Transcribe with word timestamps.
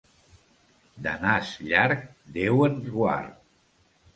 De 1.07 1.13
nas 1.25 1.51
llarg 1.73 2.01
Déu 2.39 2.67
ens 2.71 2.91
guard. 2.99 3.37